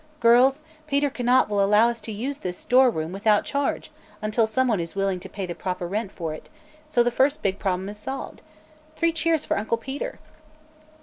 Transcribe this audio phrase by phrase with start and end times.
[0.19, 4.79] Girls, Peter Conant will allow us to use this store room without charge until someone
[4.79, 6.49] is willing to pay the proper rent for it,
[6.85, 8.41] and so the first big problem is solved.
[8.95, 10.17] Three cheers for Uncle Peter!"